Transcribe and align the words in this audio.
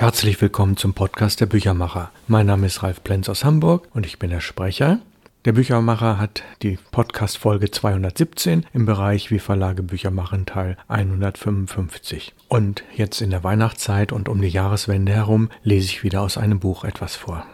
Herzlich 0.00 0.40
willkommen 0.40 0.78
zum 0.78 0.94
Podcast 0.94 1.42
der 1.42 1.46
Büchermacher. 1.46 2.10
Mein 2.26 2.46
Name 2.46 2.68
ist 2.68 2.82
Ralf 2.82 3.04
Plenz 3.04 3.28
aus 3.28 3.44
Hamburg 3.44 3.86
und 3.92 4.06
ich 4.06 4.18
bin 4.18 4.30
der 4.30 4.40
Sprecher. 4.40 4.98
Der 5.44 5.52
Büchermacher 5.52 6.18
hat 6.18 6.42
die 6.62 6.78
Podcast-Folge 6.90 7.70
217 7.70 8.64
im 8.72 8.86
Bereich 8.86 9.30
Wie 9.30 9.38
Verlage 9.38 9.82
Bücher 9.82 10.10
machen 10.10 10.46
Teil 10.46 10.78
155. 10.88 12.32
Und 12.48 12.82
jetzt 12.96 13.20
in 13.20 13.28
der 13.28 13.44
Weihnachtszeit 13.44 14.10
und 14.10 14.30
um 14.30 14.40
die 14.40 14.48
Jahreswende 14.48 15.12
herum 15.12 15.50
lese 15.64 15.88
ich 15.88 16.02
wieder 16.02 16.22
aus 16.22 16.38
einem 16.38 16.60
Buch 16.60 16.84
etwas 16.84 17.14
vor. 17.16 17.44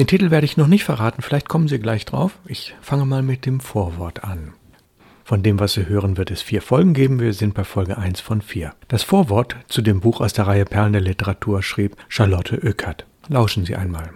Den 0.00 0.08
Titel 0.08 0.32
werde 0.32 0.46
ich 0.46 0.56
noch 0.56 0.66
nicht 0.66 0.82
verraten, 0.82 1.22
vielleicht 1.22 1.48
kommen 1.48 1.68
Sie 1.68 1.78
gleich 1.78 2.04
drauf. 2.04 2.40
Ich 2.44 2.74
fange 2.80 3.06
mal 3.06 3.22
mit 3.22 3.46
dem 3.46 3.60
Vorwort 3.60 4.24
an. 4.24 4.52
Von 5.28 5.42
dem, 5.42 5.60
was 5.60 5.74
Sie 5.74 5.86
hören, 5.86 6.16
wird 6.16 6.30
es 6.30 6.40
vier 6.40 6.62
Folgen 6.62 6.94
geben. 6.94 7.20
Wir 7.20 7.34
sind 7.34 7.52
bei 7.52 7.62
Folge 7.62 7.98
1 7.98 8.18
von 8.18 8.40
4. 8.40 8.72
Das 8.88 9.02
Vorwort 9.02 9.56
zu 9.68 9.82
dem 9.82 10.00
Buch 10.00 10.22
aus 10.22 10.32
der 10.32 10.46
Reihe 10.46 10.64
Perlen 10.64 10.94
der 10.94 11.02
Literatur 11.02 11.62
schrieb 11.62 11.98
Charlotte 12.08 12.58
Oeckert. 12.64 13.04
Lauschen 13.28 13.66
Sie 13.66 13.76
einmal. 13.76 14.08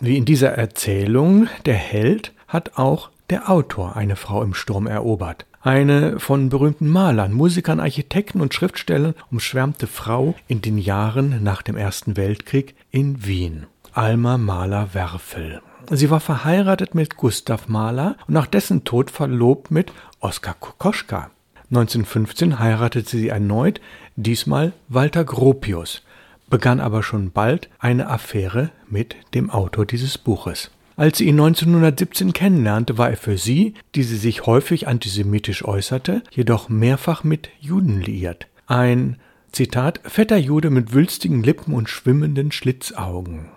Wie 0.00 0.18
in 0.18 0.26
dieser 0.26 0.50
Erzählung 0.50 1.48
der 1.64 1.76
Held 1.76 2.34
hat 2.46 2.76
auch 2.76 3.08
der 3.30 3.48
Autor 3.48 3.96
eine 3.96 4.16
Frau 4.16 4.42
im 4.42 4.52
Sturm 4.52 4.86
erobert. 4.86 5.46
Eine 5.62 6.20
von 6.20 6.50
berühmten 6.50 6.88
Malern, 6.88 7.32
Musikern, 7.32 7.80
Architekten 7.80 8.42
und 8.42 8.52
Schriftstellern 8.52 9.14
umschwärmte 9.30 9.86
Frau 9.86 10.34
in 10.46 10.60
den 10.60 10.76
Jahren 10.76 11.42
nach 11.42 11.62
dem 11.62 11.78
Ersten 11.78 12.18
Weltkrieg 12.18 12.74
in 12.90 13.24
Wien. 13.24 13.64
Alma 13.94 14.36
Mahler-Werfel. 14.36 15.62
Sie 15.92 16.08
war 16.08 16.20
verheiratet 16.20 16.94
mit 16.94 17.16
Gustav 17.16 17.66
Mahler 17.66 18.16
und 18.28 18.34
nach 18.34 18.46
dessen 18.46 18.84
Tod 18.84 19.10
verlobt 19.10 19.72
mit 19.72 19.92
Oskar 20.20 20.54
Kokoschka. 20.54 21.30
1915 21.70 22.60
heiratete 22.60 23.08
sie 23.10 23.28
erneut, 23.28 23.80
diesmal 24.14 24.72
Walter 24.88 25.24
Gropius, 25.24 26.02
begann 26.48 26.78
aber 26.78 27.02
schon 27.02 27.32
bald 27.32 27.68
eine 27.80 28.08
Affäre 28.08 28.70
mit 28.88 29.16
dem 29.34 29.50
Autor 29.50 29.84
dieses 29.84 30.16
Buches. 30.16 30.70
Als 30.96 31.18
sie 31.18 31.24
ihn 31.24 31.40
1917 31.40 32.32
kennenlernte, 32.32 32.96
war 32.96 33.10
er 33.10 33.16
für 33.16 33.36
sie, 33.36 33.74
die 33.96 34.04
sie 34.04 34.16
sich 34.16 34.46
häufig 34.46 34.86
antisemitisch 34.86 35.64
äußerte, 35.64 36.22
jedoch 36.30 36.68
mehrfach 36.68 37.24
mit 37.24 37.48
Juden 37.58 38.00
liiert. 38.00 38.46
Ein, 38.68 39.16
Zitat, 39.50 40.00
fetter 40.04 40.36
Jude 40.36 40.70
mit 40.70 40.92
wülstigen 40.92 41.42
Lippen 41.42 41.74
und 41.74 41.88
schwimmenden 41.88 42.52
Schlitzaugen. 42.52 43.48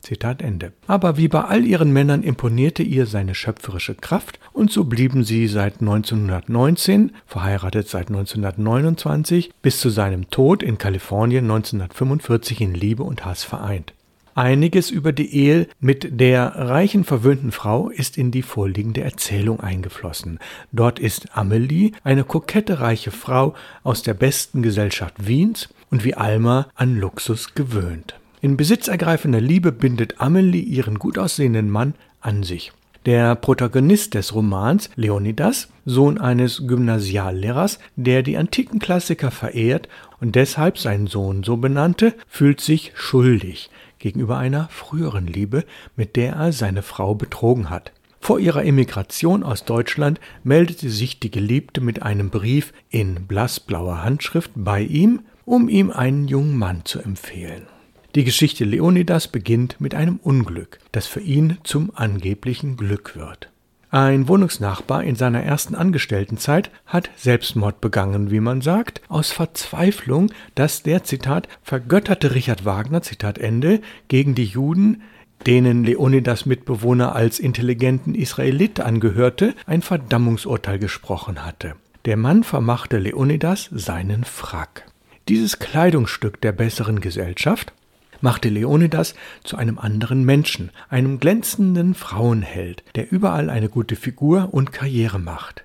Zitat 0.00 0.42
Ende. 0.42 0.72
Aber 0.86 1.16
wie 1.16 1.28
bei 1.28 1.42
all 1.42 1.64
ihren 1.64 1.92
Männern 1.92 2.22
imponierte 2.22 2.82
ihr 2.82 3.06
seine 3.06 3.34
schöpferische 3.34 3.94
Kraft 3.94 4.38
und 4.52 4.70
so 4.70 4.84
blieben 4.84 5.24
sie 5.24 5.46
seit 5.46 5.80
1919, 5.80 7.12
verheiratet 7.26 7.88
seit 7.88 8.08
1929, 8.08 9.52
bis 9.62 9.80
zu 9.80 9.90
seinem 9.90 10.30
Tod 10.30 10.62
in 10.62 10.78
Kalifornien 10.78 11.44
1945 11.44 12.60
in 12.60 12.74
Liebe 12.74 13.02
und 13.02 13.24
Hass 13.24 13.44
vereint. 13.44 13.92
Einiges 14.34 14.90
über 14.90 15.12
die 15.12 15.34
Ehe 15.34 15.66
mit 15.80 16.20
der 16.20 16.46
reichen, 16.54 17.04
verwöhnten 17.04 17.52
Frau 17.52 17.90
ist 17.90 18.16
in 18.16 18.30
die 18.30 18.42
vorliegende 18.42 19.02
Erzählung 19.02 19.60
eingeflossen. 19.60 20.38
Dort 20.72 20.98
ist 20.98 21.36
Amelie 21.36 21.92
eine 22.04 22.24
kokette, 22.24 22.80
reiche 22.80 23.10
Frau 23.10 23.54
aus 23.82 24.02
der 24.02 24.14
besten 24.14 24.62
Gesellschaft 24.62 25.26
Wiens 25.26 25.68
und 25.90 26.04
wie 26.04 26.14
Alma 26.14 26.68
an 26.74 26.98
Luxus 26.98 27.54
gewöhnt. 27.54 28.19
In 28.42 28.56
besitzergreifender 28.56 29.40
Liebe 29.40 29.70
bindet 29.70 30.20
Amelie 30.20 30.62
ihren 30.62 30.98
gut 30.98 31.18
aussehenden 31.18 31.68
Mann 31.68 31.94
an 32.20 32.42
sich. 32.42 32.72
Der 33.04 33.34
Protagonist 33.34 34.14
des 34.14 34.34
Romans, 34.34 34.88
Leonidas, 34.94 35.68
Sohn 35.84 36.18
eines 36.18 36.66
Gymnasiallehrers, 36.66 37.78
der 37.96 38.22
die 38.22 38.38
antiken 38.38 38.78
Klassiker 38.78 39.30
verehrt 39.30 39.88
und 40.20 40.36
deshalb 40.36 40.78
seinen 40.78 41.06
Sohn 41.06 41.42
so 41.42 41.58
benannte, 41.58 42.14
fühlt 42.28 42.60
sich 42.60 42.92
schuldig 42.94 43.70
gegenüber 43.98 44.38
einer 44.38 44.68
früheren 44.70 45.26
Liebe, 45.26 45.64
mit 45.96 46.16
der 46.16 46.34
er 46.34 46.52
seine 46.52 46.82
Frau 46.82 47.14
betrogen 47.14 47.68
hat. 47.68 47.92
Vor 48.20 48.38
ihrer 48.38 48.64
Emigration 48.64 49.42
aus 49.42 49.64
Deutschland 49.64 50.20
meldete 50.44 50.88
sich 50.88 51.20
die 51.20 51.30
Geliebte 51.30 51.80
mit 51.80 52.02
einem 52.02 52.30
Brief 52.30 52.72
in 52.90 53.26
blassblauer 53.26 54.02
Handschrift 54.02 54.50
bei 54.54 54.82
ihm, 54.82 55.20
um 55.44 55.68
ihm 55.68 55.90
einen 55.90 56.28
jungen 56.28 56.56
Mann 56.56 56.84
zu 56.84 57.00
empfehlen. 57.00 57.66
Die 58.16 58.24
Geschichte 58.24 58.64
Leonidas 58.64 59.28
beginnt 59.28 59.80
mit 59.80 59.94
einem 59.94 60.16
Unglück, 60.16 60.80
das 60.90 61.06
für 61.06 61.20
ihn 61.20 61.58
zum 61.62 61.92
angeblichen 61.94 62.76
Glück 62.76 63.14
wird. 63.14 63.52
Ein 63.92 64.26
Wohnungsnachbar 64.26 65.04
in 65.04 65.14
seiner 65.14 65.44
ersten 65.44 65.76
Angestelltenzeit 65.76 66.72
hat 66.86 67.10
Selbstmord 67.16 67.80
begangen, 67.80 68.32
wie 68.32 68.40
man 68.40 68.62
sagt, 68.62 69.00
aus 69.08 69.30
Verzweiflung, 69.30 70.32
dass 70.56 70.82
der 70.82 71.04
Zitat 71.04 71.48
vergötterte 71.62 72.34
Richard 72.34 72.64
Wagner 72.64 73.02
Zitat 73.02 73.38
Ende 73.38 73.80
gegen 74.08 74.34
die 74.34 74.44
Juden, 74.44 75.02
denen 75.46 75.84
Leonidas 75.84 76.46
Mitbewohner 76.46 77.14
als 77.14 77.38
intelligenten 77.38 78.16
Israelit 78.16 78.80
angehörte, 78.80 79.54
ein 79.66 79.82
Verdammungsurteil 79.82 80.80
gesprochen 80.80 81.44
hatte. 81.44 81.74
Der 82.06 82.16
Mann 82.16 82.42
vermachte 82.42 82.98
Leonidas 82.98 83.68
seinen 83.72 84.24
Frack. 84.24 84.86
Dieses 85.28 85.60
Kleidungsstück 85.60 86.40
der 86.40 86.52
besseren 86.52 87.00
Gesellschaft 87.00 87.72
machte 88.20 88.48
Leonidas 88.48 89.14
zu 89.44 89.56
einem 89.56 89.78
anderen 89.78 90.24
Menschen, 90.24 90.70
einem 90.88 91.20
glänzenden 91.20 91.94
Frauenheld, 91.94 92.82
der 92.94 93.10
überall 93.10 93.50
eine 93.50 93.68
gute 93.68 93.96
Figur 93.96 94.48
und 94.52 94.72
Karriere 94.72 95.18
macht. 95.18 95.64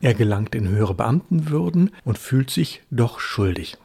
Er 0.00 0.14
gelangt 0.14 0.54
in 0.54 0.68
höhere 0.68 0.94
Beamtenwürden 0.94 1.90
und 2.04 2.18
fühlt 2.18 2.50
sich 2.50 2.82
doch 2.90 3.20
schuldig. 3.20 3.78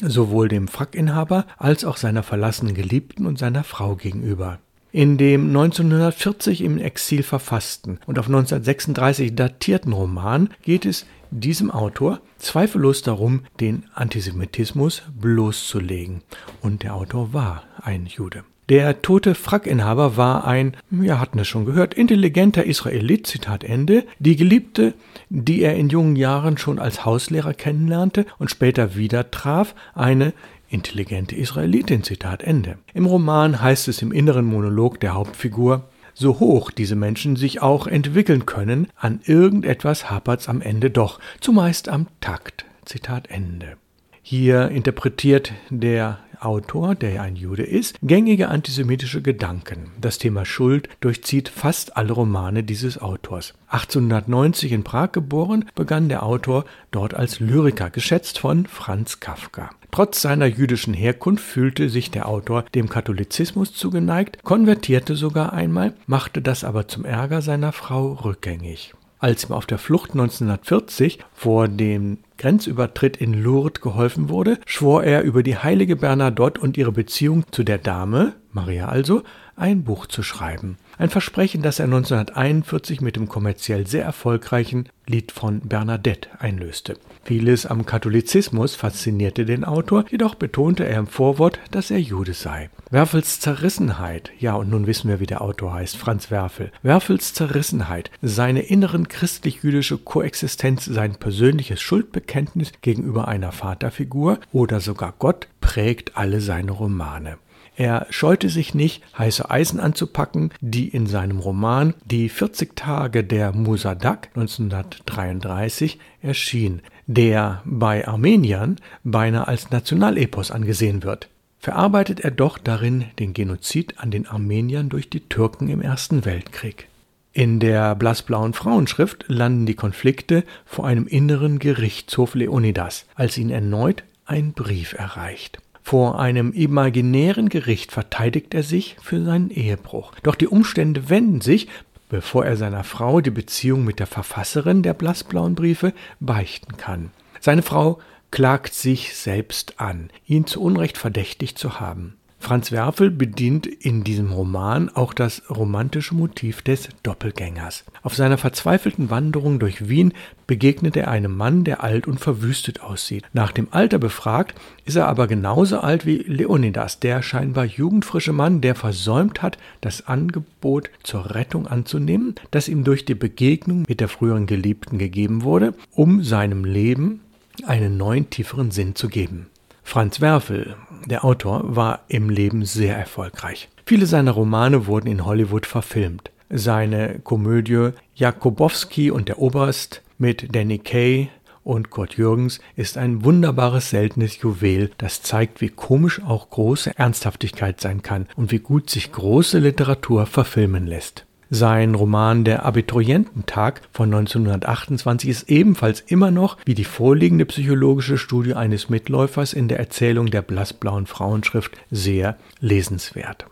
Sowohl 0.00 0.48
dem 0.48 0.68
Frackinhaber 0.68 1.46
als 1.58 1.84
auch 1.84 1.96
seiner 1.96 2.22
verlassenen 2.22 2.74
Geliebten 2.74 3.26
und 3.26 3.38
seiner 3.38 3.64
Frau 3.64 3.96
gegenüber. 3.96 4.60
In 4.92 5.18
dem 5.18 5.48
1940 5.48 6.62
im 6.62 6.78
Exil 6.78 7.22
verfassten 7.22 8.00
und 8.06 8.18
auf 8.18 8.26
1936 8.26 9.34
datierten 9.34 9.92
Roman 9.92 10.50
geht 10.62 10.84
es 10.84 11.06
diesem 11.30 11.70
Autor 11.70 12.20
zweifellos 12.38 13.02
darum, 13.02 13.42
den 13.60 13.84
Antisemitismus 13.94 15.02
bloßzulegen. 15.20 16.22
Und 16.60 16.82
der 16.82 16.94
Autor 16.94 17.32
war 17.32 17.64
ein 17.82 18.06
Jude. 18.06 18.44
Der 18.70 19.02
tote 19.02 19.34
Frackinhaber 19.34 20.16
war 20.16 20.46
ein, 20.46 20.76
wir 20.90 21.18
hatten 21.18 21.40
es 21.40 21.48
schon 21.48 21.64
gehört, 21.64 21.92
intelligenter 21.94 22.64
Israelit, 22.64 23.26
Zitat 23.26 23.64
Ende, 23.64 24.04
die 24.20 24.36
Geliebte, 24.36 24.94
die 25.28 25.62
er 25.62 25.74
in 25.74 25.88
jungen 25.88 26.14
Jahren 26.14 26.56
schon 26.56 26.78
als 26.78 27.04
Hauslehrer 27.04 27.52
kennenlernte 27.52 28.26
und 28.38 28.48
später 28.48 28.94
wieder 28.94 29.32
traf, 29.32 29.74
eine 29.92 30.32
intelligente 30.68 31.34
Israelitin, 31.34 32.04
Zitat 32.04 32.44
Ende. 32.44 32.78
Im 32.94 33.06
Roman 33.06 33.60
heißt 33.60 33.88
es 33.88 34.02
im 34.02 34.12
inneren 34.12 34.44
Monolog 34.44 35.00
der 35.00 35.14
Hauptfigur, 35.14 35.88
so 36.14 36.40
hoch 36.40 36.70
diese 36.70 36.96
Menschen 36.96 37.36
sich 37.36 37.62
auch 37.62 37.86
entwickeln 37.86 38.46
können, 38.46 38.88
an 38.96 39.20
irgendetwas 39.24 40.10
hapert's 40.10 40.48
am 40.48 40.60
Ende 40.60 40.90
doch, 40.90 41.20
zumeist 41.40 41.88
am 41.88 42.06
Takt. 42.20 42.64
Zitat 42.84 43.30
Ende. 43.30 43.76
Hier 44.22 44.68
interpretiert 44.68 45.52
der 45.70 46.18
Autor, 46.40 46.94
der 46.94 47.10
ja 47.10 47.22
ein 47.22 47.36
Jude 47.36 47.62
ist, 47.62 47.98
gängige 48.02 48.48
antisemitische 48.48 49.22
Gedanken. 49.22 49.92
Das 50.00 50.18
Thema 50.18 50.44
Schuld 50.44 50.88
durchzieht 51.00 51.48
fast 51.48 51.96
alle 51.96 52.12
Romane 52.12 52.62
dieses 52.62 53.00
Autors. 53.00 53.54
1890 53.68 54.72
in 54.72 54.84
Prag 54.84 55.12
geboren, 55.12 55.66
begann 55.74 56.08
der 56.08 56.22
Autor 56.22 56.64
dort 56.90 57.14
als 57.14 57.40
Lyriker, 57.40 57.90
geschätzt 57.90 58.38
von 58.38 58.66
Franz 58.66 59.20
Kafka. 59.20 59.70
Trotz 59.92 60.22
seiner 60.22 60.46
jüdischen 60.46 60.94
Herkunft 60.94 61.44
fühlte 61.44 61.88
sich 61.88 62.10
der 62.10 62.28
Autor 62.28 62.64
dem 62.74 62.88
Katholizismus 62.88 63.74
zugeneigt, 63.74 64.42
konvertierte 64.44 65.16
sogar 65.16 65.52
einmal, 65.52 65.94
machte 66.06 66.40
das 66.40 66.64
aber 66.64 66.86
zum 66.86 67.04
Ärger 67.04 67.42
seiner 67.42 67.72
Frau 67.72 68.12
rückgängig. 68.12 68.94
Als 69.18 69.44
ihm 69.44 69.52
auf 69.52 69.66
der 69.66 69.78
Flucht 69.78 70.12
1940 70.12 71.18
vor 71.34 71.68
dem 71.68 72.18
Grenzübertritt 72.38 73.18
in 73.18 73.34
Lourdes 73.34 73.82
geholfen 73.82 74.30
wurde, 74.30 74.58
schwor 74.64 75.04
er 75.04 75.22
über 75.22 75.42
die 75.42 75.58
heilige 75.58 75.96
Bernadotte 75.96 76.60
und 76.60 76.78
ihre 76.78 76.92
Beziehung 76.92 77.44
zu 77.50 77.62
der 77.62 77.76
Dame, 77.76 78.32
Maria 78.52 78.88
also, 78.88 79.22
ein 79.56 79.84
Buch 79.84 80.06
zu 80.06 80.22
schreiben. 80.22 80.78
Ein 81.00 81.08
Versprechen, 81.08 81.62
das 81.62 81.78
er 81.78 81.86
1941 81.86 83.00
mit 83.00 83.16
dem 83.16 83.26
kommerziell 83.26 83.86
sehr 83.86 84.04
erfolgreichen 84.04 84.90
Lied 85.06 85.32
von 85.32 85.60
Bernadette 85.60 86.28
einlöste. 86.38 86.98
Vieles 87.24 87.64
am 87.64 87.86
Katholizismus 87.86 88.74
faszinierte 88.74 89.46
den 89.46 89.64
Autor, 89.64 90.04
jedoch 90.10 90.34
betonte 90.34 90.84
er 90.84 90.98
im 90.98 91.06
Vorwort, 91.06 91.58
dass 91.70 91.90
er 91.90 92.00
Jude 92.00 92.34
sei. 92.34 92.68
Werfels 92.90 93.40
Zerrissenheit, 93.40 94.30
ja 94.38 94.56
und 94.56 94.68
nun 94.68 94.86
wissen 94.86 95.08
wir, 95.08 95.20
wie 95.20 95.26
der 95.26 95.40
Autor 95.40 95.72
heißt, 95.72 95.96
Franz 95.96 96.30
Werfel. 96.30 96.70
Werfels 96.82 97.32
Zerrissenheit, 97.32 98.10
seine 98.20 98.60
inneren 98.60 99.08
christlich-jüdische 99.08 99.96
Koexistenz, 99.96 100.84
sein 100.84 101.14
persönliches 101.14 101.80
Schuldbekenntnis 101.80 102.72
gegenüber 102.82 103.26
einer 103.26 103.52
Vaterfigur 103.52 104.38
oder 104.52 104.80
sogar 104.80 105.14
Gott 105.18 105.48
prägt 105.62 106.18
alle 106.18 106.42
seine 106.42 106.72
Romane. 106.72 107.38
Er 107.80 108.06
scheute 108.10 108.50
sich 108.50 108.74
nicht, 108.74 109.02
heiße 109.16 109.50
Eisen 109.50 109.80
anzupacken, 109.80 110.50
die 110.60 110.86
in 110.86 111.06
seinem 111.06 111.38
Roman 111.38 111.94
Die 112.04 112.28
40 112.28 112.76
Tage 112.76 113.24
der 113.24 113.52
Musadak 113.52 114.28
1933 114.34 115.98
erschien, 116.20 116.82
der 117.06 117.62
bei 117.64 118.06
Armeniern 118.06 118.76
beinahe 119.02 119.48
als 119.48 119.70
Nationalepos 119.70 120.50
angesehen 120.50 121.04
wird. 121.04 121.30
verarbeitet 121.58 122.20
er 122.20 122.30
doch 122.30 122.58
darin 122.58 123.06
den 123.18 123.32
Genozid 123.32 123.94
an 123.96 124.10
den 124.10 124.26
Armeniern 124.26 124.90
durch 124.90 125.08
die 125.08 125.20
Türken 125.20 125.70
im 125.70 125.80
Ersten 125.80 126.26
Weltkrieg. 126.26 126.86
In 127.32 127.60
der 127.60 127.94
blassblauen 127.94 128.52
Frauenschrift 128.52 129.24
landen 129.28 129.64
die 129.64 129.74
Konflikte 129.74 130.44
vor 130.66 130.86
einem 130.86 131.06
inneren 131.06 131.58
Gerichtshof 131.58 132.34
Leonidas, 132.34 133.06
als 133.14 133.38
ihn 133.38 133.48
erneut 133.48 134.04
ein 134.26 134.52
Brief 134.52 134.92
erreicht. 134.92 135.62
Vor 135.90 136.20
einem 136.20 136.52
imaginären 136.52 137.48
Gericht 137.48 137.90
verteidigt 137.90 138.54
er 138.54 138.62
sich 138.62 138.94
für 139.02 139.24
seinen 139.24 139.50
Ehebruch. 139.50 140.12
Doch 140.22 140.36
die 140.36 140.46
Umstände 140.46 141.10
wenden 141.10 141.40
sich, 141.40 141.66
bevor 142.08 142.46
er 142.46 142.56
seiner 142.56 142.84
Frau 142.84 143.20
die 143.20 143.32
Beziehung 143.32 143.84
mit 143.84 143.98
der 143.98 144.06
Verfasserin 144.06 144.84
der 144.84 144.94
blassblauen 144.94 145.56
Briefe 145.56 145.92
beichten 146.20 146.76
kann. 146.76 147.10
Seine 147.40 147.62
Frau 147.62 147.98
klagt 148.30 148.72
sich 148.72 149.16
selbst 149.16 149.80
an, 149.80 150.10
ihn 150.26 150.46
zu 150.46 150.62
Unrecht 150.62 150.96
verdächtigt 150.96 151.58
zu 151.58 151.80
haben. 151.80 152.14
Franz 152.42 152.72
Werfel 152.72 153.10
bedient 153.10 153.66
in 153.66 154.02
diesem 154.02 154.32
Roman 154.32 154.88
auch 154.88 155.12
das 155.12 155.42
romantische 155.50 156.14
Motiv 156.14 156.62
des 156.62 156.88
Doppelgängers. 157.02 157.84
Auf 158.02 158.16
seiner 158.16 158.38
verzweifelten 158.38 159.10
Wanderung 159.10 159.58
durch 159.58 159.88
Wien 159.88 160.14
begegnet 160.46 160.96
er 160.96 161.08
einem 161.08 161.36
Mann, 161.36 161.64
der 161.64 161.84
alt 161.84 162.08
und 162.08 162.18
verwüstet 162.18 162.80
aussieht. 162.80 163.24
Nach 163.34 163.52
dem 163.52 163.68
Alter 163.70 163.98
befragt, 163.98 164.58
ist 164.86 164.96
er 164.96 165.06
aber 165.06 165.28
genauso 165.28 165.80
alt 165.80 166.06
wie 166.06 166.16
Leonidas, 166.16 166.98
der 166.98 167.22
scheinbar 167.22 167.66
jugendfrische 167.66 168.32
Mann, 168.32 168.62
der 168.62 168.74
versäumt 168.74 169.42
hat, 169.42 169.58
das 169.82 170.08
Angebot 170.08 170.90
zur 171.02 171.34
Rettung 171.34 171.68
anzunehmen, 171.68 172.34
das 172.50 172.68
ihm 172.68 172.84
durch 172.84 173.04
die 173.04 173.14
Begegnung 173.14 173.84
mit 173.86 174.00
der 174.00 174.08
früheren 174.08 174.46
Geliebten 174.46 174.98
gegeben 174.98 175.42
wurde, 175.42 175.74
um 175.92 176.24
seinem 176.24 176.64
Leben 176.64 177.20
einen 177.64 177.98
neuen, 177.98 178.30
tieferen 178.30 178.70
Sinn 178.70 178.96
zu 178.96 179.08
geben. 179.08 179.46
Franz 179.82 180.20
Werfel, 180.20 180.76
der 181.06 181.24
Autor, 181.24 181.76
war 181.76 182.00
im 182.08 182.30
Leben 182.30 182.64
sehr 182.64 182.96
erfolgreich. 182.96 183.68
Viele 183.86 184.06
seiner 184.06 184.32
Romane 184.32 184.86
wurden 184.86 185.08
in 185.08 185.24
Hollywood 185.24 185.66
verfilmt. 185.66 186.30
Seine 186.48 187.20
Komödie 187.20 187.90
Jakobowski 188.14 189.10
und 189.10 189.28
der 189.28 189.38
Oberst 189.38 190.02
mit 190.18 190.54
Danny 190.54 190.78
Kaye 190.78 191.28
und 191.64 191.90
Kurt 191.90 192.16
Jürgens 192.16 192.60
ist 192.76 192.96
ein 192.96 193.24
wunderbares, 193.24 193.90
seltenes 193.90 194.40
Juwel, 194.40 194.90
das 194.98 195.22
zeigt, 195.22 195.60
wie 195.60 195.68
komisch 195.68 196.20
auch 196.22 196.50
große 196.50 196.98
Ernsthaftigkeit 196.98 197.80
sein 197.80 198.02
kann 198.02 198.26
und 198.36 198.50
wie 198.50 198.58
gut 198.58 198.90
sich 198.90 199.12
große 199.12 199.58
Literatur 199.58 200.26
verfilmen 200.26 200.86
lässt. 200.86 201.26
Sein 201.52 201.96
Roman 201.96 202.44
Der 202.44 202.64
Abituriententag 202.64 203.82
von 203.92 204.14
1928 204.14 205.28
ist 205.28 205.50
ebenfalls 205.50 206.00
immer 206.00 206.30
noch 206.30 206.56
wie 206.64 206.74
die 206.74 206.84
vorliegende 206.84 207.44
psychologische 207.44 208.18
Studie 208.18 208.54
eines 208.54 208.88
Mitläufers 208.88 209.52
in 209.52 209.66
der 209.66 209.80
Erzählung 209.80 210.30
der 210.30 210.42
blassblauen 210.42 211.08
Frauenschrift 211.08 211.76
sehr 211.90 212.36
lesenswert. 212.60 213.46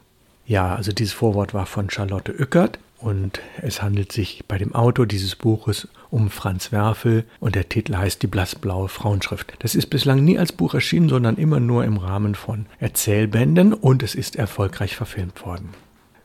Ja, 0.47 0.77
also 0.77 0.93
dieses 0.93 1.13
Vorwort 1.13 1.55
war 1.55 1.67
von 1.67 1.91
Charlotte 1.91 2.31
Ückert 2.31 2.79
und 2.99 3.41
es 3.63 3.83
handelt 3.83 4.13
sich 4.13 4.45
bei 4.47 4.59
dem 4.59 4.77
Autor 4.77 5.07
dieses 5.07 5.35
Buches 5.35 5.89
um 6.09 6.31
Franz 6.31 6.71
Werfel 6.71 7.25
und 7.41 7.57
der 7.57 7.69
Titel 7.69 7.97
heißt 7.97 8.23
Die 8.23 8.29
blassblaue 8.29 8.89
Frauenschrift. 8.89 9.55
Das 9.59 9.75
ist 9.75 9.87
bislang 9.87 10.25
nie 10.25 10.39
als 10.39 10.53
Buch 10.53 10.75
erschienen, 10.75 11.09
sondern 11.09 11.35
immer 11.35 11.59
nur 11.59 11.83
im 11.83 11.97
Rahmen 11.97 12.37
von 12.37 12.67
Erzählbänden 12.79 13.73
und 13.73 14.05
es 14.05 14.15
ist 14.15 14.37
erfolgreich 14.37 14.95
verfilmt 14.95 15.45
worden. 15.45 15.71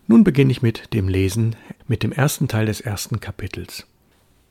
Nun 0.07 0.23
beginne 0.23 0.51
ich 0.51 0.61
mit 0.61 0.93
dem 0.93 1.07
Lesen, 1.07 1.55
mit 1.87 2.03
dem 2.03 2.11
ersten 2.11 2.47
Teil 2.47 2.65
des 2.65 2.81
ersten 2.81 3.19
Kapitels. 3.19 3.87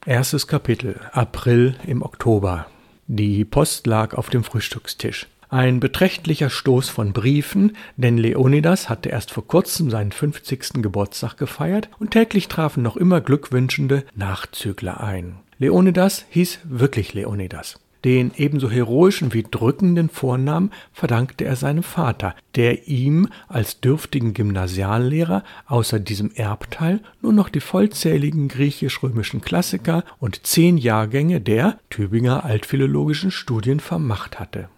Erstes 0.07 0.47
Kapitel, 0.47 0.99
April 1.13 1.77
im 1.87 2.03
Oktober. 2.03 2.67
Die 3.07 3.45
Post 3.45 3.87
lag 3.87 4.15
auf 4.15 4.31
dem 4.31 4.45
Frühstückstisch. 4.45 5.27
Ein 5.51 5.81
beträchtlicher 5.81 6.49
Stoß 6.49 6.89
von 6.89 7.13
Briefen, 7.13 7.77
denn 7.99 8.17
Leonidas 8.17 8.89
hatte 8.89 9.11
erst 9.11 9.31
vor 9.31 9.47
kurzem 9.47 9.91
seinen 9.91 10.11
50. 10.11 10.83
Geburtstag 10.83 11.37
gefeiert 11.37 11.91
und 11.99 12.13
täglich 12.13 12.49
trafen 12.49 12.83
noch 12.83 12.97
immer 12.97 13.21
glückwünschende 13.21 14.05
Nachzügler 14.15 15.03
ein. 15.03 15.41
Leonidas 15.59 16.25
hieß 16.31 16.61
wirklich 16.65 17.13
Leonidas. 17.13 17.79
Den 18.05 18.33
ebenso 18.37 18.69
heroischen 18.69 19.33
wie 19.33 19.45
drückenden 19.49 20.09
Vornamen 20.09 20.73
verdankte 20.93 21.45
er 21.45 21.55
seinem 21.55 21.85
Vater, 21.85 22.35
der 22.57 22.89
ihm 22.89 23.29
als 23.47 23.81
dürftigen 23.81 24.35
Gymnasiallehrer 24.35 25.45
außer 25.67 26.01
diesem 26.01 26.33
Erbteil 26.35 27.01
nur 27.21 27.33
noch 27.33 27.49
die 27.49 27.61
vollzähligen 27.61 28.49
griechisch-römischen 28.49 29.41
Klassiker 29.41 30.05
und 30.19 30.47
zehn 30.47 30.79
Jahrgänge 30.79 31.41
der 31.41 31.79
Tübinger 31.91 32.45
altphilologischen 32.45 33.31
Studien 33.31 33.79
vermacht 33.79 34.41
hatte. 34.41 34.69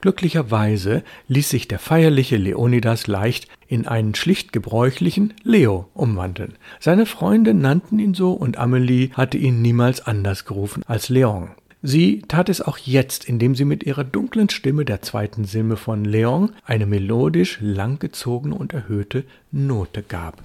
Glücklicherweise 0.00 1.02
ließ 1.26 1.50
sich 1.50 1.66
der 1.66 1.80
feierliche 1.80 2.36
Leonidas 2.36 3.08
leicht 3.08 3.48
in 3.66 3.86
einen 3.86 4.14
schlicht 4.14 4.52
gebräuchlichen 4.52 5.34
Leo 5.42 5.88
umwandeln. 5.92 6.54
Seine 6.78 7.04
Freunde 7.04 7.52
nannten 7.52 7.98
ihn 7.98 8.14
so 8.14 8.32
und 8.32 8.58
Amelie 8.58 9.10
hatte 9.14 9.38
ihn 9.38 9.60
niemals 9.60 10.00
anders 10.00 10.44
gerufen 10.44 10.84
als 10.86 11.08
Leon. 11.08 11.50
Sie 11.82 12.22
tat 12.26 12.48
es 12.48 12.60
auch 12.60 12.78
jetzt, 12.78 13.24
indem 13.28 13.54
sie 13.54 13.64
mit 13.64 13.84
ihrer 13.84 14.02
dunklen 14.02 14.48
Stimme 14.48 14.84
der 14.84 15.00
zweiten 15.02 15.44
Silbe 15.44 15.76
von 15.76 16.04
Leon 16.04 16.50
eine 16.64 16.86
melodisch 16.86 17.58
langgezogene 17.60 18.54
und 18.54 18.72
erhöhte 18.72 19.24
Note 19.52 20.02
gab. 20.02 20.42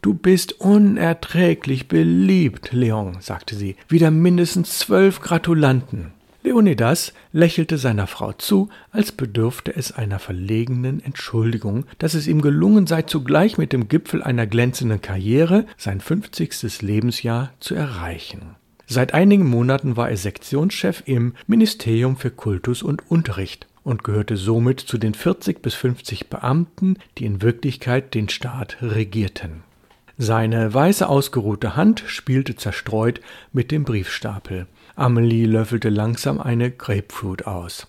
Du 0.00 0.14
bist 0.14 0.60
unerträglich 0.60 1.86
beliebt, 1.86 2.72
Leon, 2.72 3.18
sagte 3.20 3.54
sie. 3.54 3.76
Wieder 3.88 4.10
mindestens 4.10 4.80
zwölf 4.80 5.20
Gratulanten. 5.20 6.10
Leonidas 6.42 7.12
lächelte 7.32 7.78
seiner 7.78 8.08
Frau 8.08 8.32
zu, 8.32 8.68
als 8.90 9.12
bedürfte 9.12 9.76
es 9.76 9.92
einer 9.92 10.18
verlegenen 10.18 11.00
Entschuldigung, 11.04 11.84
dass 11.98 12.14
es 12.14 12.26
ihm 12.26 12.42
gelungen 12.42 12.88
sei, 12.88 13.02
zugleich 13.02 13.58
mit 13.58 13.72
dem 13.72 13.86
Gipfel 13.86 14.24
einer 14.24 14.48
glänzenden 14.48 15.00
Karriere 15.00 15.66
sein 15.78 16.00
fünfzigstes 16.00 16.82
Lebensjahr 16.82 17.52
zu 17.60 17.76
erreichen. 17.76 18.56
Seit 18.86 19.14
einigen 19.14 19.48
Monaten 19.48 19.96
war 19.96 20.10
er 20.10 20.16
Sektionschef 20.16 21.02
im 21.06 21.34
Ministerium 21.46 22.16
für 22.16 22.30
Kultus 22.30 22.82
und 22.82 23.10
Unterricht 23.10 23.66
und 23.84 24.04
gehörte 24.04 24.36
somit 24.36 24.80
zu 24.80 24.98
den 24.98 25.14
40 25.14 25.62
bis 25.62 25.74
50 25.74 26.28
Beamten, 26.28 26.96
die 27.18 27.24
in 27.24 27.42
Wirklichkeit 27.42 28.14
den 28.14 28.28
Staat 28.28 28.78
regierten. 28.82 29.62
Seine 30.18 30.72
weiße 30.72 31.08
ausgeruhte 31.08 31.74
Hand 31.74 32.04
spielte 32.06 32.54
zerstreut 32.54 33.20
mit 33.52 33.70
dem 33.70 33.84
Briefstapel. 33.84 34.66
Amelie 34.94 35.46
löffelte 35.46 35.88
langsam 35.88 36.40
eine 36.40 36.70
Grapefruit 36.70 37.46
aus. 37.46 37.88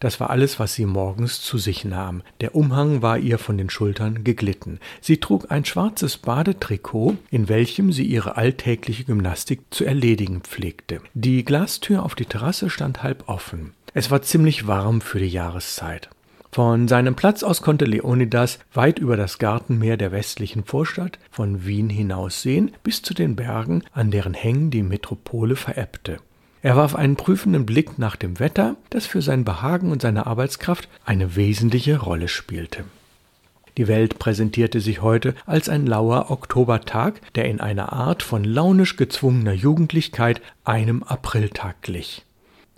Das 0.00 0.18
war 0.18 0.30
alles, 0.30 0.58
was 0.58 0.74
sie 0.74 0.86
morgens 0.86 1.42
zu 1.42 1.58
sich 1.58 1.84
nahm. 1.84 2.22
Der 2.40 2.54
Umhang 2.54 3.02
war 3.02 3.18
ihr 3.18 3.38
von 3.38 3.58
den 3.58 3.68
Schultern 3.68 4.24
geglitten. 4.24 4.80
Sie 5.02 5.18
trug 5.18 5.50
ein 5.50 5.66
schwarzes 5.66 6.16
Badetrikot, 6.16 7.18
in 7.30 7.50
welchem 7.50 7.92
sie 7.92 8.04
ihre 8.04 8.36
alltägliche 8.36 9.04
Gymnastik 9.04 9.60
zu 9.70 9.84
erledigen 9.84 10.40
pflegte. 10.40 11.02
Die 11.12 11.44
Glastür 11.44 12.02
auf 12.02 12.14
die 12.14 12.24
Terrasse 12.24 12.70
stand 12.70 13.02
halb 13.02 13.28
offen. 13.28 13.74
Es 13.92 14.10
war 14.10 14.22
ziemlich 14.22 14.66
warm 14.66 15.02
für 15.02 15.18
die 15.18 15.28
Jahreszeit. 15.28 16.08
Von 16.52 16.88
seinem 16.88 17.14
Platz 17.14 17.42
aus 17.42 17.62
konnte 17.62 17.84
Leonidas 17.84 18.58
weit 18.72 18.98
über 18.98 19.16
das 19.16 19.38
Gartenmeer 19.38 19.96
der 19.96 20.12
westlichen 20.12 20.64
Vorstadt 20.64 21.18
von 21.30 21.64
Wien 21.64 21.88
hinaussehen, 21.90 22.72
bis 22.82 23.02
zu 23.02 23.14
den 23.14 23.36
Bergen, 23.36 23.84
an 23.92 24.10
deren 24.10 24.34
Hängen 24.34 24.70
die 24.70 24.82
Metropole 24.82 25.54
verebbte. 25.54 26.18
Er 26.62 26.76
warf 26.76 26.94
einen 26.94 27.16
prüfenden 27.16 27.64
Blick 27.64 27.98
nach 27.98 28.16
dem 28.16 28.38
Wetter, 28.38 28.76
das 28.90 29.06
für 29.06 29.22
sein 29.22 29.44
Behagen 29.44 29.90
und 29.90 30.02
seine 30.02 30.26
Arbeitskraft 30.26 30.88
eine 31.04 31.36
wesentliche 31.36 31.98
Rolle 31.98 32.28
spielte. 32.28 32.84
Die 33.78 33.88
Welt 33.88 34.18
präsentierte 34.18 34.80
sich 34.80 35.00
heute 35.00 35.34
als 35.46 35.70
ein 35.70 35.86
lauer 35.86 36.30
Oktobertag, 36.30 37.20
der 37.34 37.46
in 37.46 37.60
einer 37.60 37.94
Art 37.94 38.22
von 38.22 38.44
launisch 38.44 38.96
gezwungener 38.96 39.54
Jugendlichkeit 39.54 40.42
einem 40.64 41.02
Apriltag 41.02 41.80
glich. 41.80 42.26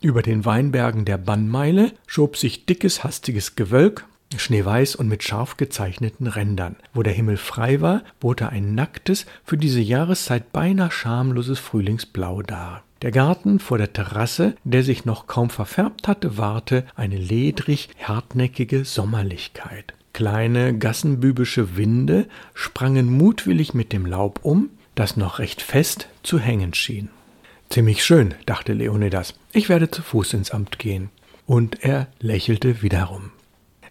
Über 0.01 0.23
den 0.23 0.45
Weinbergen 0.45 1.05
der 1.05 1.19
Bannmeile 1.19 1.93
schob 2.07 2.37
sich 2.37 2.67
dickes, 2.67 3.03
hastiges 3.03 3.57
Gewölk, 3.57 4.05
schneeweiß 4.37 4.95
und 4.97 5.09
mit 5.09 5.25
scharf 5.25 5.57
gezeichneten 5.57 6.27
Rändern. 6.27 6.77
Wo 6.95 7.03
der 7.03 7.13
Himmel 7.13 7.37
frei 7.37 7.81
war, 7.81 8.03
bot 8.21 8.41
er 8.41 8.51
ein 8.51 8.75
nacktes, 8.75 9.27
für 9.45 9.57
diese 9.57 9.81
Jahreszeit 9.81 10.53
beinahe 10.53 10.91
schamloses 10.91 11.59
Frühlingsblau 11.59 12.43
dar. 12.43 12.83
Der 13.03 13.11
Garten 13.11 13.59
vor 13.59 13.79
der 13.79 13.93
Terrasse, 13.93 14.55
der 14.63 14.85
sich 14.85 15.05
noch 15.05 15.27
kaum 15.27 15.51
verfärbt 15.51 16.07
hatte, 16.07 16.39
wahrte 16.39 16.85
eine 16.95 17.17
ledrig 17.17 17.89
hartnäckige 18.01 18.85
Sommerlichkeit. 18.85 19.93
Kleine 20.13 20.79
gassenbübische 20.79 21.77
Winde 21.77 22.29
sprangen 22.55 23.07
mutwillig 23.07 23.75
mit 23.75 23.93
dem 23.93 24.07
Laub 24.07 24.41
um, 24.43 24.71
das 24.95 25.17
noch 25.17 25.41
recht 25.41 25.63
fest 25.63 26.09
zu 26.23 26.39
hängen 26.39 26.75
schien. 26.75 27.09
Ziemlich 27.71 28.05
schön, 28.05 28.35
dachte 28.47 28.73
Leonidas. 28.73 29.35
Ich 29.53 29.69
werde 29.69 29.91
zu 29.91 30.03
Fuß 30.03 30.35
ins 30.35 30.53
Amt 30.53 30.79
gehen. 30.79 31.11
Und 31.45 31.83
er 31.83 32.07
lächelte 32.21 32.83
wiederum. 32.83 33.33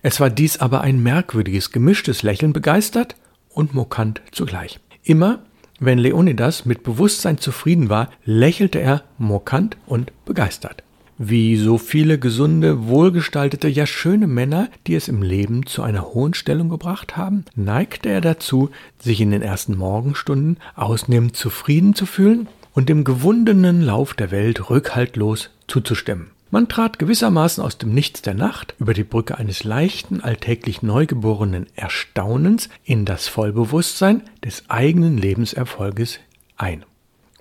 Es 0.04 0.22
war 0.22 0.30
dies 0.30 0.58
aber 0.58 0.82
ein 0.82 1.04
merkwürdiges, 1.04 1.72
gemischtes 1.72 2.24
Lächeln, 2.24 2.54
begeistert 2.54 3.16
und 3.50 3.74
mokant 3.74 4.22
zugleich. 4.32 4.80
Immer 5.04 5.44
wenn 5.82 5.98
Leonidas 5.98 6.66
mit 6.66 6.84
Bewusstsein 6.84 7.40
zufrieden 7.40 7.90
war, 7.90 8.12
lächelte 8.24 8.80
er 8.80 9.04
mokant 9.18 9.78
und 9.88 10.14
begeistert. 10.26 10.84
Wie 11.18 11.58
so 11.58 11.78
viele 11.78 12.20
gesunde, 12.20 12.88
wohlgestaltete, 12.88 13.68
ja 13.68 13.86
schöne 13.86 14.28
Männer, 14.28 14.70
die 14.86 14.96
es 14.96 15.08
im 15.08 15.24
Leben 15.24 15.66
zu 15.66 15.82
einer 15.82 16.14
hohen 16.14 16.36
Stellung 16.36 16.70
gebracht 16.70 17.18
haben, 17.18 17.46
neigte 17.56 18.10
er 18.10 18.22
dazu, 18.22 18.70
sich 19.00 19.22
in 19.22 19.32
den 19.32 19.42
ersten 19.42 19.76
Morgenstunden 19.76 20.58
ausnehmend 20.76 21.36
zufrieden 21.36 21.96
zu 21.96 22.06
fühlen 22.06 22.48
und 22.74 22.88
dem 22.88 23.04
gewundenen 23.04 23.82
Lauf 23.82 24.14
der 24.14 24.32
Welt 24.32 24.70
rückhaltlos 24.70 25.50
zuzustimmen. 25.68 26.32
Man 26.54 26.68
trat 26.68 27.00
gewissermaßen 27.00 27.64
aus 27.64 27.78
dem 27.78 27.94
Nichts 27.94 28.22
der 28.22 28.34
Nacht 28.34 28.76
über 28.78 28.94
die 28.94 29.06
Brücke 29.06 29.38
eines 29.38 29.64
leichten, 29.64 30.20
alltäglich 30.20 30.82
neugeborenen 30.82 31.68
Erstaunens 31.78 32.68
in 32.84 33.06
das 33.06 33.30
Vollbewusstsein 33.30 34.24
des 34.44 34.70
eigenen 34.70 35.18
Lebenserfolges 35.18 36.20
ein. 36.58 36.84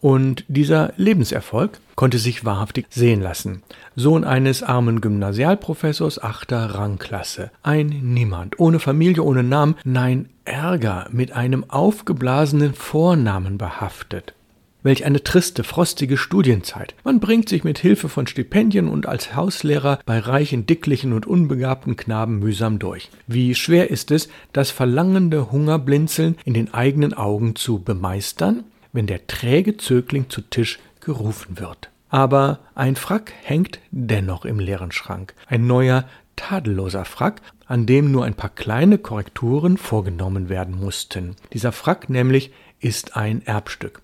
Und 0.01 0.45
dieser 0.47 0.93
Lebenserfolg 0.97 1.81
konnte 1.97 2.19
sich 2.19 2.45
wahrhaftig 2.45 2.87
sehen 2.89 3.21
lassen. 3.21 3.65
Sohn 3.97 4.23
eines 4.23 4.63
armen 4.63 5.01
Gymnasialprofessors 5.01 6.23
achter 6.23 6.77
Rangklasse. 6.77 7.51
Ein 7.65 7.89
Niemand, 7.89 8.61
ohne 8.61 8.79
Familie, 8.79 9.25
ohne 9.25 9.43
Namen, 9.43 9.75
nein, 9.83 10.29
Ärger, 10.45 11.09
mit 11.11 11.33
einem 11.33 11.69
aufgeblasenen 11.69 12.75
Vornamen 12.75 13.59
behaftet. 13.59 14.35
Welch 14.83 15.05
eine 15.05 15.23
triste, 15.23 15.63
frostige 15.63 16.17
Studienzeit. 16.17 16.95
Man 17.05 17.21
bringt 17.21 17.51
sich 17.51 17.65
mit 17.65 17.79
Hilfe 17.79 18.09
von 18.09 18.27
Stipendien 18.27 18.89
und 18.89 19.07
als 19.07 19.35
Hauslehrer 19.35 19.99
bei 20.07 20.19
reichen, 20.19 20.65
dicklichen 20.67 21.13
und 21.13 21.27
unbegabten 21.27 21.97
Knaben 21.97 22.39
mühsam 22.39 22.79
durch. 22.79 23.11
Wie 23.27 23.55
schwer 23.55 23.91
ist 23.91 24.11
es, 24.11 24.29
das 24.53 24.71
verlangende 24.71 25.53
Hungerblinzeln 25.53 26.37
in 26.45 26.55
den 26.55 26.73
eigenen 26.73 27.13
Augen 27.13 27.57
zu 27.57 27.81
bemeistern, 27.83 28.65
wenn 28.93 29.07
der 29.07 29.27
träge 29.27 29.77
Zögling 29.77 30.31
zu 30.31 30.41
Tisch 30.41 30.79
gerufen 31.01 31.59
wird. 31.59 31.91
Aber 32.09 32.61
ein 32.75 32.97
Frack 32.97 33.33
hängt 33.43 33.79
dennoch 33.91 34.45
im 34.45 34.59
leeren 34.59 34.93
Schrank. 34.93 35.35
Ein 35.47 35.67
neuer, 35.67 36.07
tadelloser 36.37 37.05
Frack, 37.05 37.43
an 37.67 37.87
dem 37.87 38.11
nur 38.11 38.25
ein 38.25 38.35
paar 38.35 38.51
kleine 38.51 38.99
Korrekturen 38.99 39.77
vorgenommen 39.77 40.49
werden 40.49 40.81
mussten. 40.81 41.37
Dieser 41.53 41.71
Frack 41.71 42.09
nämlich 42.09 42.51
ist 42.81 43.17
ein 43.17 43.47
Erbstück. 43.47 44.01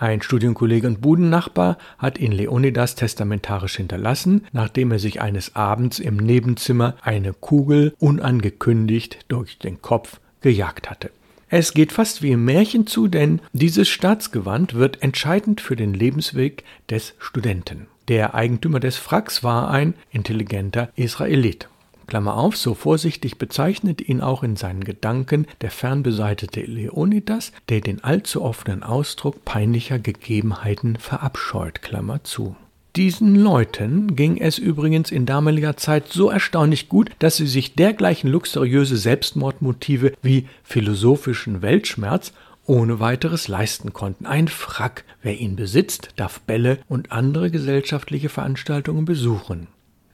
Ein 0.00 0.22
Studienkollege 0.22 0.86
und 0.86 1.02
Budennachbar 1.02 1.76
hat 1.98 2.18
ihn 2.18 2.32
Leonidas 2.32 2.94
testamentarisch 2.94 3.76
hinterlassen, 3.76 4.46
nachdem 4.50 4.92
er 4.92 4.98
sich 4.98 5.20
eines 5.20 5.56
Abends 5.56 5.98
im 5.98 6.16
Nebenzimmer 6.16 6.96
eine 7.02 7.34
Kugel 7.34 7.94
unangekündigt 7.98 9.26
durch 9.28 9.58
den 9.58 9.82
Kopf 9.82 10.18
gejagt 10.40 10.88
hatte. 10.88 11.10
Es 11.50 11.74
geht 11.74 11.92
fast 11.92 12.22
wie 12.22 12.30
im 12.30 12.46
Märchen 12.46 12.86
zu, 12.86 13.08
denn 13.08 13.42
dieses 13.52 13.90
Staatsgewand 13.90 14.72
wird 14.72 15.02
entscheidend 15.02 15.60
für 15.60 15.76
den 15.76 15.92
Lebensweg 15.92 16.64
des 16.88 17.12
Studenten. 17.18 17.86
Der 18.08 18.34
Eigentümer 18.34 18.80
des 18.80 18.96
Fracks 18.96 19.44
war 19.44 19.70
ein 19.70 19.92
intelligenter 20.10 20.88
Israelit. 20.96 21.68
Klammer 22.10 22.36
auf, 22.36 22.56
so 22.56 22.74
vorsichtig 22.74 23.38
bezeichnet 23.38 24.00
ihn 24.00 24.20
auch 24.20 24.42
in 24.42 24.56
seinen 24.56 24.82
Gedanken 24.82 25.46
der 25.60 25.70
fernbeseitete 25.70 26.60
Leonidas, 26.60 27.52
der 27.68 27.80
den 27.80 28.02
allzu 28.02 28.42
offenen 28.42 28.82
Ausdruck 28.82 29.44
peinlicher 29.44 30.00
Gegebenheiten 30.00 30.96
verabscheut, 30.96 31.82
Klammer 31.82 32.24
zu. 32.24 32.56
Diesen 32.96 33.36
Leuten 33.36 34.16
ging 34.16 34.38
es 34.38 34.58
übrigens 34.58 35.12
in 35.12 35.24
damaliger 35.24 35.76
Zeit 35.76 36.08
so 36.08 36.28
erstaunlich 36.28 36.88
gut, 36.88 37.10
dass 37.20 37.36
sie 37.36 37.46
sich 37.46 37.76
dergleichen 37.76 38.28
luxuriöse 38.28 38.96
Selbstmordmotive 38.96 40.12
wie 40.20 40.48
philosophischen 40.64 41.62
Weltschmerz 41.62 42.32
ohne 42.66 42.98
weiteres 42.98 43.46
leisten 43.46 43.92
konnten. 43.92 44.26
Ein 44.26 44.48
Frack, 44.48 45.04
wer 45.22 45.38
ihn 45.38 45.54
besitzt, 45.54 46.08
darf 46.16 46.40
Bälle 46.40 46.80
und 46.88 47.12
andere 47.12 47.52
gesellschaftliche 47.52 48.28
Veranstaltungen 48.28 49.04
besuchen. 49.04 49.68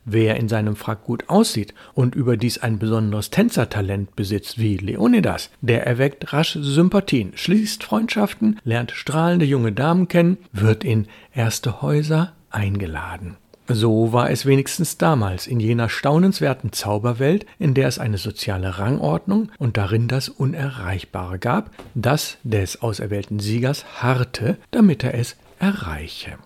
Wer 0.08 0.36
in 0.36 0.48
seinem 0.48 0.76
Frack 0.76 1.04
gut 1.04 1.28
aussieht 1.28 1.74
und 1.92 2.14
überdies 2.14 2.58
ein 2.58 2.78
besonderes 2.78 3.30
Tänzertalent 3.30 4.14
besitzt 4.14 4.56
wie 4.56 4.76
Leonidas, 4.76 5.50
der 5.60 5.84
erweckt 5.84 6.32
rasch 6.32 6.56
Sympathien, 6.60 7.32
schließt 7.34 7.82
Freundschaften, 7.82 8.60
lernt 8.62 8.92
strahlende 8.92 9.44
junge 9.44 9.72
Damen 9.72 10.06
kennen, 10.06 10.38
wird 10.52 10.84
in 10.84 11.08
erste 11.34 11.82
Häuser 11.82 12.34
eingeladen. 12.50 13.36
So 13.66 14.12
war 14.12 14.30
es 14.30 14.46
wenigstens 14.46 14.96
damals 14.96 15.48
in 15.48 15.58
jener 15.58 15.88
staunenswerten 15.88 16.70
Zauberwelt, 16.70 17.44
in 17.58 17.74
der 17.74 17.88
es 17.88 17.98
eine 17.98 18.18
soziale 18.18 18.78
Rangordnung 18.78 19.50
und 19.58 19.76
darin 19.76 20.06
das 20.06 20.28
Unerreichbare 20.28 21.40
gab, 21.40 21.72
das 21.96 22.38
des 22.44 22.80
auserwählten 22.80 23.40
Siegers 23.40 23.84
harrte, 24.00 24.56
damit 24.70 25.02
er 25.02 25.14
es 25.14 25.34
erreiche. 25.58 26.38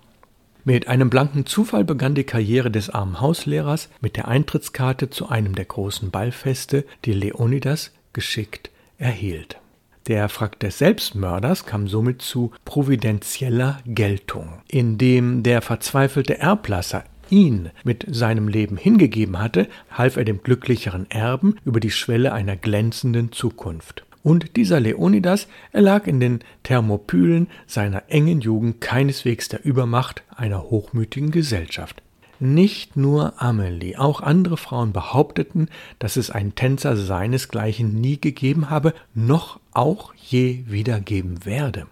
Mit 0.65 0.89
einem 0.89 1.09
blanken 1.09 1.47
Zufall 1.47 1.85
begann 1.85 2.15
die 2.15 2.25
Karriere 2.25 2.71
des 2.71 2.91
armen 2.91 3.21
Hauslehrers 3.21 3.89
mit 4.01 4.17
der 4.17 4.29
Eintrittskarte 4.29 5.09
zu 5.09 5.29
einem 5.29 5.55
der 5.55 5.65
großen 5.65 6.11
Ballfeste, 6.11 6.85
die 7.05 7.13
Leonidas 7.13 7.93
geschickt 8.13 8.71
erhielt. 8.99 9.59
Der 10.07 10.29
Frack 10.29 10.59
des 10.59 10.79
Selbstmörders 10.79 11.67
kam 11.67 11.89
somit 11.89 12.21
zu 12.21 12.53
providentieller 12.65 13.79
Geltung, 13.87 14.61
indem 14.69 15.43
der 15.43 15.63
verzweifelte 15.63 16.39
Erblasser 16.39 17.05
ihn 17.31 17.71
mit 17.85 18.05
seinem 18.09 18.49
Leben 18.49 18.77
hingegeben 18.77 19.39
hatte, 19.39 19.69
half 19.91 20.17
er 20.17 20.25
dem 20.25 20.43
glücklicheren 20.43 21.11
Erben 21.11 21.57
über 21.65 21.81
die 21.81 21.91
Schwelle 21.91 22.33
einer 22.33 22.57
glänzenden 22.57 23.33
Zukunft. 23.33 24.05
Und 24.23 24.57
dieser 24.57 24.81
Leonidas 24.81 25.49
erlag 25.73 26.07
in 26.07 26.21
den 26.21 26.41
Thermopylen 26.63 27.49
seiner 27.67 28.03
engen 28.09 28.41
Jugend 28.41 28.81
keineswegs 28.81 29.49
der 29.49 29.65
Übermacht 29.65 30.23
einer 30.35 30.65
hochmütigen 30.65 31.31
Gesellschaft. 31.31 32.03
Nicht 32.39 32.97
nur 32.97 33.35
Amelie, 33.41 33.99
auch 33.99 34.23
andere 34.23 34.57
Frauen 34.57 34.93
behaupteten, 34.93 35.69
dass 35.99 36.17
es 36.17 36.31
einen 36.31 36.55
Tänzer 36.55 36.97
seinesgleichen 36.97 38.01
nie 38.01 38.19
gegeben 38.19 38.71
habe, 38.71 38.95
noch 39.15 39.61
auch 39.73 40.15
je 40.17 40.65
wieder 40.67 41.01
geben 41.01 41.45
werde. 41.45 41.87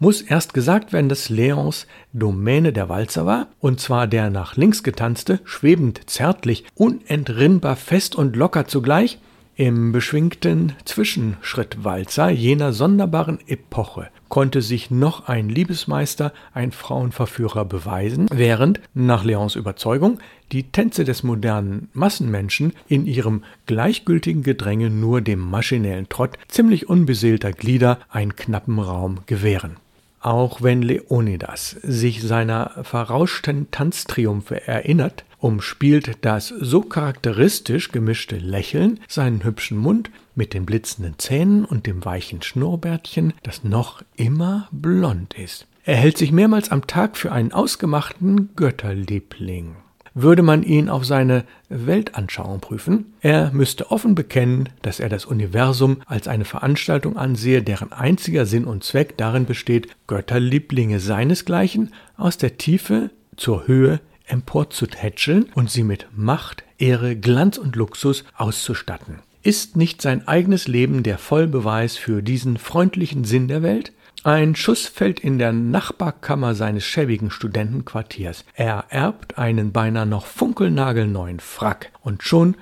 Muss 0.00 0.20
erst 0.20 0.54
gesagt 0.54 0.92
werden, 0.92 1.08
dass 1.08 1.28
Leons 1.28 1.86
Domäne 2.12 2.72
der 2.72 2.88
Walzer 2.88 3.26
war, 3.26 3.46
und 3.60 3.78
zwar 3.78 4.08
der 4.08 4.30
nach 4.30 4.56
links 4.56 4.82
getanzte, 4.82 5.38
schwebend, 5.44 6.10
zärtlich, 6.10 6.64
unentrinnbar 6.74 7.76
fest 7.76 8.16
und 8.16 8.34
locker 8.34 8.66
zugleich, 8.66 9.20
im 9.56 9.92
beschwingten 9.92 10.72
Zwischenschrittwalzer 10.84 12.30
jener 12.30 12.72
sonderbaren 12.72 13.38
Epoche 13.46 14.08
konnte 14.28 14.62
sich 14.62 14.90
noch 14.90 15.28
ein 15.28 15.50
Liebesmeister, 15.50 16.32
ein 16.54 16.72
Frauenverführer 16.72 17.66
beweisen, 17.66 18.28
während, 18.32 18.80
nach 18.94 19.24
Leons 19.24 19.56
Überzeugung, 19.56 20.20
die 20.52 20.64
Tänze 20.64 21.04
des 21.04 21.22
modernen 21.22 21.90
Massenmenschen 21.92 22.72
in 22.88 23.04
ihrem 23.04 23.44
gleichgültigen 23.66 24.42
Gedränge 24.42 24.88
nur 24.88 25.20
dem 25.20 25.38
maschinellen 25.38 26.08
Trott 26.08 26.38
ziemlich 26.48 26.88
unbeseelter 26.88 27.52
Glieder 27.52 27.98
einen 28.08 28.36
knappen 28.36 28.78
Raum 28.78 29.20
gewähren. 29.26 29.76
Auch 30.20 30.62
wenn 30.62 30.80
Leonidas 30.80 31.76
sich 31.82 32.22
seiner 32.22 32.70
verrauschten 32.84 33.70
Tanztriumphe 33.70 34.66
erinnert, 34.66 35.24
umspielt 35.42 36.18
das 36.20 36.48
so 36.48 36.82
charakteristisch 36.82 37.90
gemischte 37.90 38.36
Lächeln 38.36 39.00
seinen 39.08 39.42
hübschen 39.44 39.76
Mund 39.76 40.10
mit 40.34 40.54
den 40.54 40.64
blitzenden 40.64 41.18
Zähnen 41.18 41.64
und 41.64 41.86
dem 41.86 42.04
weichen 42.04 42.42
Schnurrbärtchen, 42.42 43.34
das 43.42 43.64
noch 43.64 44.02
immer 44.16 44.68
blond 44.70 45.34
ist. 45.34 45.66
Er 45.84 45.96
hält 45.96 46.16
sich 46.16 46.30
mehrmals 46.30 46.70
am 46.70 46.86
Tag 46.86 47.16
für 47.16 47.32
einen 47.32 47.52
ausgemachten 47.52 48.50
Götterliebling. 48.54 49.74
Würde 50.14 50.42
man 50.42 50.62
ihn 50.62 50.88
auf 50.88 51.04
seine 51.06 51.44
Weltanschauung 51.70 52.60
prüfen, 52.60 53.14
er 53.20 53.50
müsste 53.52 53.90
offen 53.90 54.14
bekennen, 54.14 54.68
dass 54.82 55.00
er 55.00 55.08
das 55.08 55.24
Universum 55.24 56.02
als 56.06 56.28
eine 56.28 56.44
Veranstaltung 56.44 57.16
ansehe, 57.16 57.62
deren 57.62 57.92
einziger 57.92 58.46
Sinn 58.46 58.66
und 58.66 58.84
Zweck 58.84 59.16
darin 59.16 59.46
besteht, 59.46 59.88
Götterlieblinge 60.06 61.00
seinesgleichen 61.00 61.92
aus 62.16 62.36
der 62.36 62.58
Tiefe 62.58 63.10
zur 63.36 63.66
Höhe 63.66 64.00
emporzutätscheln 64.26 65.50
und 65.54 65.70
sie 65.70 65.82
mit 65.82 66.06
Macht, 66.14 66.64
Ehre, 66.78 67.16
Glanz 67.16 67.58
und 67.58 67.76
Luxus 67.76 68.24
auszustatten. 68.36 69.20
Ist 69.42 69.76
nicht 69.76 70.00
sein 70.00 70.28
eigenes 70.28 70.68
Leben 70.68 71.02
der 71.02 71.18
Vollbeweis 71.18 71.96
für 71.96 72.22
diesen 72.22 72.58
freundlichen 72.58 73.24
Sinn 73.24 73.48
der 73.48 73.62
Welt? 73.62 73.92
Ein 74.24 74.54
Schuss 74.54 74.86
fällt 74.86 75.18
in 75.18 75.38
der 75.38 75.52
Nachbarkammer 75.52 76.54
seines 76.54 76.84
schäbigen 76.84 77.32
Studentenquartiers. 77.32 78.44
Er 78.54 78.84
erbt 78.88 79.38
einen 79.38 79.72
beinahe 79.72 80.06
noch 80.06 80.26
funkelnagelneuen 80.26 81.40
Frack 81.40 81.90
und 82.02 82.22
schon 82.22 82.56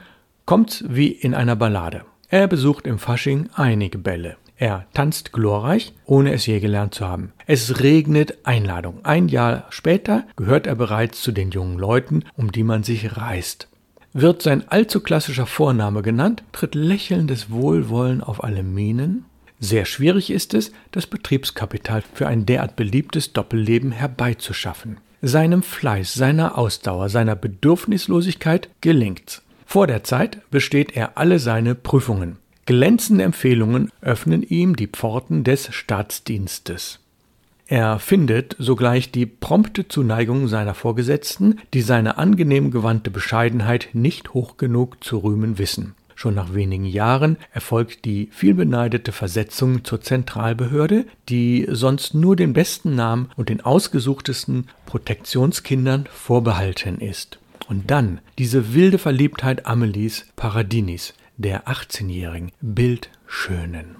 kommt's 0.46 0.82
wie 0.88 1.08
in 1.08 1.34
einer 1.34 1.56
Ballade. 1.56 2.06
Er 2.30 2.46
besucht 2.46 2.86
im 2.86 2.98
Fasching 2.98 3.50
einige 3.54 3.98
Bälle. 3.98 4.36
Er 4.60 4.84
tanzt 4.92 5.32
glorreich, 5.32 5.94
ohne 6.04 6.34
es 6.34 6.44
je 6.44 6.60
gelernt 6.60 6.92
zu 6.92 7.08
haben. 7.08 7.32
Es 7.46 7.80
regnet 7.80 8.36
Einladung. 8.44 8.98
Ein 9.04 9.28
Jahr 9.28 9.64
später 9.70 10.24
gehört 10.36 10.66
er 10.66 10.74
bereits 10.74 11.22
zu 11.22 11.32
den 11.32 11.50
jungen 11.50 11.78
Leuten, 11.78 12.24
um 12.36 12.52
die 12.52 12.62
man 12.62 12.82
sich 12.82 13.16
reißt. 13.16 13.68
Wird 14.12 14.42
sein 14.42 14.68
allzu 14.68 15.00
klassischer 15.00 15.46
Vorname 15.46 16.02
genannt, 16.02 16.42
tritt 16.52 16.74
lächelndes 16.74 17.50
Wohlwollen 17.50 18.20
auf 18.20 18.44
alle 18.44 18.62
Minen. 18.62 19.24
Sehr 19.60 19.86
schwierig 19.86 20.30
ist 20.30 20.52
es, 20.52 20.72
das 20.90 21.06
Betriebskapital 21.06 22.02
für 22.12 22.26
ein 22.26 22.44
derart 22.44 22.76
beliebtes 22.76 23.32
Doppelleben 23.32 23.92
herbeizuschaffen. 23.92 24.98
seinem 25.22 25.62
Fleiß, 25.62 26.12
seiner 26.12 26.58
Ausdauer, 26.58 27.08
seiner 27.08 27.34
Bedürfnislosigkeit 27.34 28.68
gelingt's. 28.82 29.42
Vor 29.64 29.86
der 29.86 30.04
Zeit 30.04 30.38
besteht 30.50 30.94
er 30.96 31.16
alle 31.16 31.38
seine 31.38 31.74
Prüfungen. 31.74 32.36
Glänzende 32.70 33.24
Empfehlungen 33.24 33.90
öffnen 34.00 34.44
ihm 34.44 34.76
die 34.76 34.86
Pforten 34.86 35.42
des 35.42 35.74
Staatsdienstes. 35.74 37.00
Er 37.66 37.98
findet 37.98 38.54
sogleich 38.60 39.10
die 39.10 39.26
prompte 39.26 39.88
Zuneigung 39.88 40.46
seiner 40.46 40.74
Vorgesetzten, 40.74 41.58
die 41.74 41.80
seine 41.80 42.16
angenehm 42.16 42.70
gewandte 42.70 43.10
Bescheidenheit 43.10 43.88
nicht 43.92 44.34
hoch 44.34 44.56
genug 44.56 45.02
zu 45.02 45.18
rühmen 45.18 45.58
wissen. 45.58 45.96
Schon 46.14 46.36
nach 46.36 46.54
wenigen 46.54 46.84
Jahren 46.84 47.38
erfolgt 47.52 48.04
die 48.04 48.28
vielbeneidete 48.30 49.10
Versetzung 49.10 49.82
zur 49.84 50.00
Zentralbehörde, 50.00 51.06
die 51.28 51.66
sonst 51.72 52.14
nur 52.14 52.36
den 52.36 52.52
besten 52.52 52.94
Namen 52.94 53.30
und 53.34 53.48
den 53.48 53.62
ausgesuchtesten 53.62 54.68
Protektionskindern 54.86 56.08
vorbehalten 56.08 57.00
ist. 57.00 57.40
Und 57.68 57.90
dann 57.90 58.20
diese 58.38 58.74
wilde 58.74 58.98
Verliebtheit 58.98 59.66
Amelies 59.66 60.26
Paradinis, 60.36 61.14
der 61.40 61.66
18-jährigen 61.66 62.52
Bildschönen. 62.60 63.96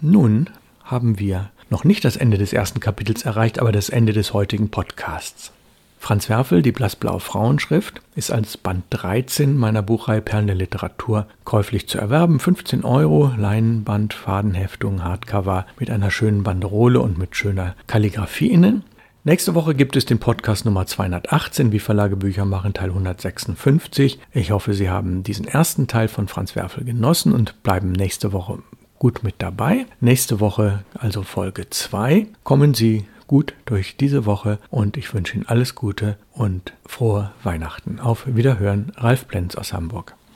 Nun 0.00 0.48
haben 0.84 1.18
wir 1.18 1.50
noch 1.68 1.84
nicht 1.84 2.04
das 2.04 2.16
Ende 2.16 2.38
des 2.38 2.52
ersten 2.52 2.80
Kapitels 2.80 3.24
erreicht, 3.24 3.58
aber 3.58 3.72
das 3.72 3.88
Ende 3.88 4.12
des 4.12 4.32
heutigen 4.32 4.70
Podcasts. 4.70 5.52
Franz 5.98 6.28
Werfel, 6.28 6.62
die 6.62 6.70
blassblaue 6.70 7.18
Frauenschrift, 7.18 8.00
ist 8.14 8.30
als 8.30 8.56
Band 8.56 8.84
13 8.90 9.56
meiner 9.56 9.82
Buchreihe 9.82 10.22
Perlen 10.22 10.46
der 10.46 10.54
Literatur 10.54 11.26
käuflich 11.44 11.88
zu 11.88 11.98
erwerben. 11.98 12.38
15 12.38 12.84
Euro, 12.84 13.32
Leinenband, 13.36 14.14
Fadenheftung, 14.14 15.02
Hardcover 15.02 15.66
mit 15.80 15.90
einer 15.90 16.12
schönen 16.12 16.44
Banderole 16.44 17.00
und 17.00 17.18
mit 17.18 17.34
schöner 17.34 17.74
Kalligrafie 17.88 18.46
innen. 18.46 18.84
Nächste 19.24 19.56
Woche 19.56 19.74
gibt 19.74 19.96
es 19.96 20.06
den 20.06 20.20
Podcast 20.20 20.64
Nummer 20.64 20.86
218, 20.86 21.72
wie 21.72 21.80
Verlage 21.80 22.16
Bücher 22.16 22.44
machen, 22.44 22.72
Teil 22.72 22.90
156. 22.90 24.20
Ich 24.32 24.52
hoffe, 24.52 24.74
Sie 24.74 24.88
haben 24.88 25.24
diesen 25.24 25.46
ersten 25.46 25.88
Teil 25.88 26.06
von 26.06 26.28
Franz 26.28 26.54
Werfel 26.54 26.84
genossen 26.84 27.32
und 27.32 27.62
bleiben 27.64 27.90
nächste 27.90 28.32
Woche 28.32 28.60
gut 28.98 29.24
mit 29.24 29.34
dabei. 29.38 29.86
Nächste 30.00 30.38
Woche, 30.38 30.84
also 30.94 31.24
Folge 31.24 31.68
2, 31.68 32.26
kommen 32.44 32.74
Sie 32.74 33.06
gut 33.26 33.54
durch 33.64 33.96
diese 33.96 34.24
Woche 34.24 34.58
und 34.70 34.96
ich 34.96 35.12
wünsche 35.12 35.34
Ihnen 35.34 35.46
alles 35.46 35.74
Gute 35.74 36.16
und 36.32 36.72
frohe 36.86 37.32
Weihnachten. 37.42 37.98
Auf 37.98 38.24
Wiederhören, 38.26 38.92
Ralf 38.96 39.26
Plenz 39.26 39.56
aus 39.56 39.72
Hamburg. 39.72 40.14